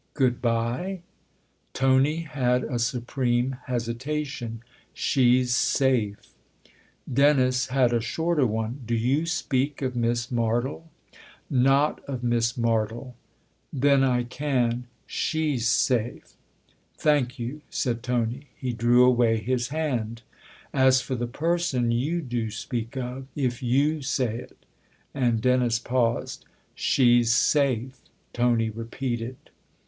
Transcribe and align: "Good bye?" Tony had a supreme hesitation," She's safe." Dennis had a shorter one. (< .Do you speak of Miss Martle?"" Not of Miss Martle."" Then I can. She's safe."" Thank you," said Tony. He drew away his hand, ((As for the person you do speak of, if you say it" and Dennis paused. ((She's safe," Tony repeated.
"Good 0.15 0.41
bye?" 0.41 1.01
Tony 1.75 2.21
had 2.21 2.63
a 2.63 2.79
supreme 2.79 3.57
hesitation," 3.67 4.63
She's 4.95 5.53
safe." 5.53 6.33
Dennis 7.13 7.67
had 7.67 7.93
a 7.93 8.01
shorter 8.01 8.47
one. 8.47 8.81
(< 8.83 8.85
.Do 8.87 8.95
you 8.95 9.27
speak 9.27 9.83
of 9.83 9.95
Miss 9.95 10.31
Martle?"" 10.31 10.85
Not 11.51 12.03
of 12.05 12.23
Miss 12.23 12.53
Martle."" 12.53 13.13
Then 13.71 14.03
I 14.03 14.23
can. 14.23 14.87
She's 15.05 15.67
safe."" 15.67 16.33
Thank 17.05 17.37
you," 17.37 17.61
said 17.69 18.01
Tony. 18.01 18.47
He 18.57 18.73
drew 18.73 19.05
away 19.05 19.37
his 19.37 19.67
hand, 19.67 20.23
((As 20.87 20.99
for 20.99 21.13
the 21.13 21.27
person 21.27 21.91
you 21.91 22.23
do 22.23 22.49
speak 22.49 22.97
of, 22.97 23.27
if 23.35 23.61
you 23.61 24.01
say 24.01 24.33
it" 24.37 24.65
and 25.13 25.39
Dennis 25.41 25.77
paused. 25.77 26.43
((She's 26.73 27.31
safe," 27.31 27.97
Tony 28.33 28.71
repeated. 28.71 29.35